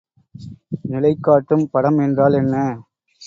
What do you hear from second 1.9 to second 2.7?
என்றால் என்ன?